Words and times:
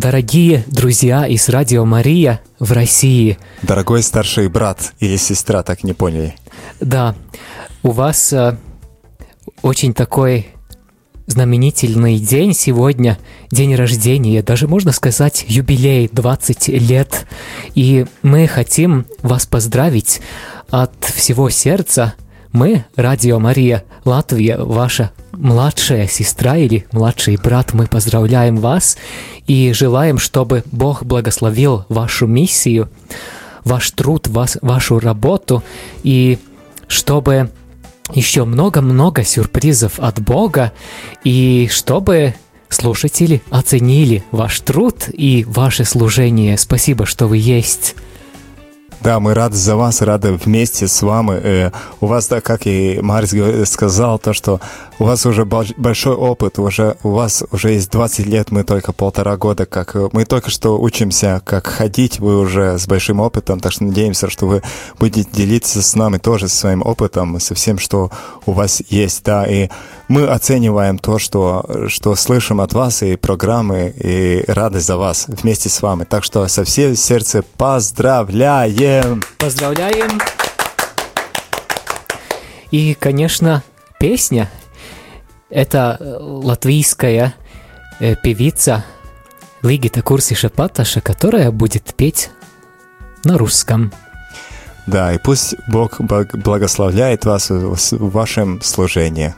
Дорогие 0.00 0.64
друзья 0.66 1.26
из 1.26 1.50
Радио 1.50 1.84
Мария 1.84 2.40
в 2.58 2.72
России. 2.72 3.36
Дорогой 3.60 4.02
старший 4.02 4.48
брат 4.48 4.94
или 4.98 5.18
сестра, 5.18 5.62
так 5.62 5.84
не 5.84 5.92
поняли. 5.92 6.34
Да, 6.80 7.14
у 7.82 7.90
вас 7.90 8.32
э, 8.32 8.56
очень 9.60 9.92
такой 9.92 10.46
знаменательный 11.26 12.18
день 12.18 12.54
сегодня, 12.54 13.18
день 13.50 13.74
рождения, 13.74 14.42
даже 14.42 14.68
можно 14.68 14.92
сказать 14.92 15.44
юбилей 15.46 16.08
20 16.10 16.68
лет. 16.68 17.26
И 17.74 18.06
мы 18.22 18.46
хотим 18.46 19.04
вас 19.20 19.44
поздравить 19.44 20.22
от 20.70 20.94
всего 21.04 21.50
сердца. 21.50 22.14
Мы, 22.52 22.84
Радио 22.96 23.38
Мария 23.38 23.84
Латвия, 24.04 24.58
ваша 24.58 25.12
младшая 25.32 26.08
сестра 26.08 26.56
или 26.56 26.84
младший 26.90 27.36
брат, 27.36 27.74
мы 27.74 27.86
поздравляем 27.86 28.56
вас 28.56 28.96
и 29.46 29.72
желаем, 29.72 30.18
чтобы 30.18 30.64
Бог 30.72 31.04
благословил 31.04 31.84
вашу 31.88 32.26
миссию, 32.26 32.90
ваш 33.64 33.92
труд, 33.92 34.26
вас, 34.26 34.58
вашу 34.62 34.98
работу, 34.98 35.62
и 36.02 36.38
чтобы 36.88 37.50
еще 38.14 38.44
много-много 38.44 39.22
сюрпризов 39.22 40.00
от 40.00 40.20
Бога, 40.20 40.72
и 41.22 41.68
чтобы 41.70 42.34
слушатели 42.68 43.42
оценили 43.50 44.24
ваш 44.32 44.58
труд 44.60 45.08
и 45.12 45.44
ваше 45.46 45.84
служение. 45.84 46.58
Спасибо, 46.58 47.06
что 47.06 47.28
вы 47.28 47.36
есть. 47.36 47.94
Да, 49.02 49.18
мы 49.18 49.32
рады 49.32 49.56
за 49.56 49.76
вас, 49.76 50.02
рады 50.02 50.32
вместе 50.32 50.86
с 50.86 51.00
вами. 51.00 51.40
Э, 51.42 51.70
у 52.02 52.06
вас, 52.06 52.28
да, 52.28 52.42
как 52.42 52.66
и 52.66 53.00
Марс 53.00 53.32
сказал, 53.64 54.18
то, 54.18 54.34
что 54.34 54.60
у 54.98 55.04
вас 55.04 55.24
уже 55.24 55.46
большой 55.46 56.14
опыт, 56.14 56.58
уже 56.58 56.96
у 57.02 57.12
вас 57.12 57.42
уже 57.50 57.70
есть 57.70 57.90
20 57.90 58.26
лет, 58.26 58.50
мы 58.50 58.62
только 58.62 58.92
полтора 58.92 59.38
года, 59.38 59.64
как 59.64 59.96
э, 59.96 60.10
мы 60.12 60.26
только 60.26 60.50
что 60.50 60.78
учимся, 60.78 61.40
как 61.46 61.66
ходить, 61.66 62.20
вы 62.20 62.38
уже 62.38 62.78
с 62.78 62.86
большим 62.86 63.20
опытом, 63.20 63.58
так 63.60 63.72
что 63.72 63.84
надеемся, 63.84 64.28
что 64.28 64.46
вы 64.46 64.62
будете 64.98 65.26
делиться 65.32 65.80
с 65.80 65.94
нами 65.94 66.18
тоже 66.18 66.48
своим 66.48 66.82
опытом, 66.82 67.40
со 67.40 67.54
всем, 67.54 67.78
что 67.78 68.10
у 68.44 68.52
вас 68.52 68.82
есть, 68.90 69.24
да, 69.24 69.46
и 69.46 69.70
мы 70.08 70.26
оцениваем 70.26 70.98
то, 70.98 71.18
что, 71.18 71.86
что 71.88 72.14
слышим 72.16 72.60
от 72.60 72.74
вас, 72.74 73.02
и 73.02 73.16
программы, 73.16 73.94
и 73.96 74.44
радость 74.46 74.88
за 74.88 74.98
вас 74.98 75.24
вместе 75.28 75.70
с 75.70 75.80
вами. 75.80 76.04
Так 76.04 76.24
что 76.24 76.46
со 76.48 76.64
всем 76.64 76.96
сердца 76.96 77.42
поздравляем! 77.56 78.89
Поздравляем! 79.38 80.20
И, 82.70 82.94
конечно, 82.94 83.62
песня 83.98 84.50
это 85.48 85.96
э, 85.98 86.16
латвийская 86.20 87.34
э, 87.98 88.14
певица 88.16 88.84
Лигита 89.62 90.02
Курсиша 90.02 90.48
Паташа, 90.48 91.00
которая 91.00 91.50
будет 91.50 91.94
петь 91.94 92.30
на 93.24 93.36
русском. 93.38 93.92
Да, 94.86 95.12
и 95.12 95.18
пусть 95.18 95.54
Бог 95.68 96.00
благословляет 96.00 97.24
вас 97.24 97.50
в 97.50 98.10
вашем 98.10 98.60
служении. 98.62 99.34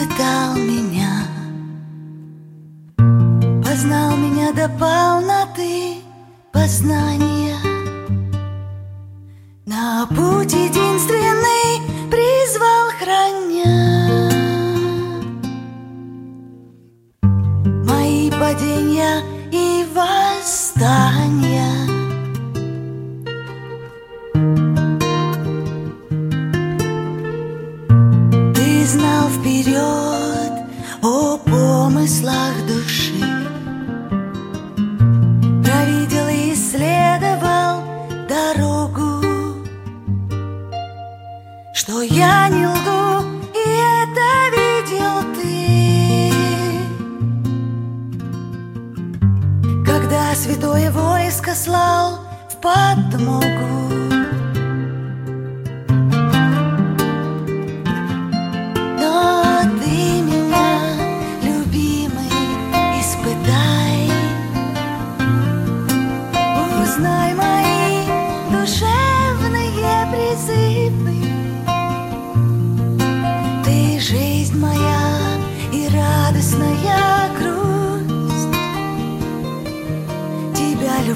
испытал 0.00 0.54
меня. 0.54 1.26
Познал 3.62 4.16
меня 4.16 4.52
до 4.52 4.68
полноты 4.68 5.98
познания. 6.52 7.56
На 9.66 10.06
путь 10.06 10.29
святое 50.40 50.90
войско 50.90 51.54
слал 51.54 52.20
в 52.48 52.56
подмогу. 52.56 53.79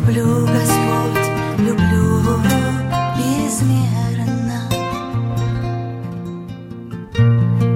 Люблю, 0.07 0.47
Господь, 0.47 1.29
люблю 1.61 2.21
безмерно. 3.17 4.69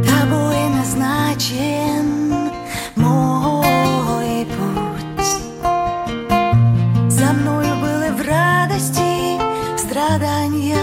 Тобой 0.04 0.68
назначен 0.76 2.50
мой 2.96 4.46
путь. 4.46 5.40
За 7.08 7.32
мною 7.32 7.76
было 7.80 8.10
в 8.12 8.20
радости 8.20 9.40
страдания. 9.78 10.76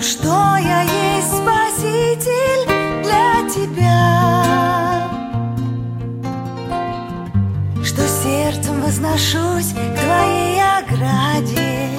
Что 0.00 0.56
я 0.56 0.82
возношусь 8.88 9.74
к 9.74 10.00
твоей 10.00 10.58
ограде. 10.62 11.97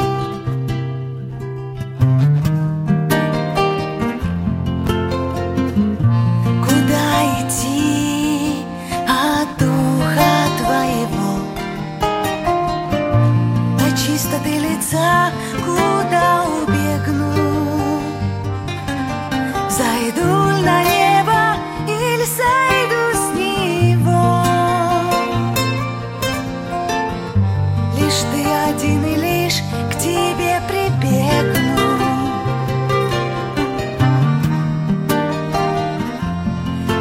Лишь 28.09 28.25
ты 28.33 28.43
один 28.43 29.05
и 29.05 29.15
лишь 29.17 29.61
к 29.91 29.99
тебе 29.99 30.59
прибегну. 30.67 31.77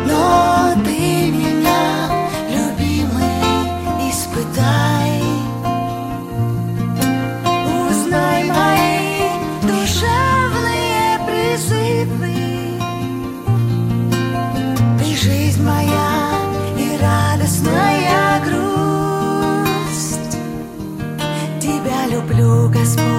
Но 0.05 0.75
ты 0.85 1.31
меня, 1.31 2.11
любимый, 2.51 4.11
испытай. 4.11 5.23
Узнай 7.89 8.45
мои 8.45 9.31
душевные 9.63 11.19
призывы. 11.27 12.81
Ты 14.99 15.17
жизнь 15.17 15.63
моя 15.65 16.11
и 16.77 16.99
радостная 17.01 17.88
pocas 22.59 23.18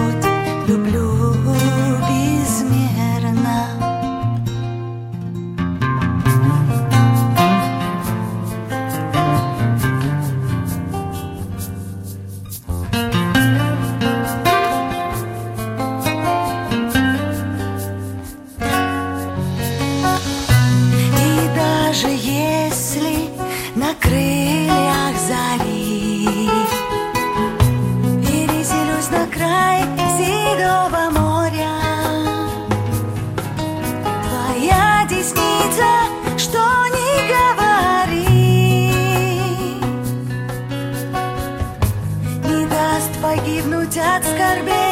Десница, 35.09 35.89
что 36.37 36.59
не 36.93 37.27
говори, 37.33 38.91
не 42.43 42.65
даст 42.67 43.19
погибнуть 43.19 43.97
от 43.97 44.23
скорбей. 44.23 44.88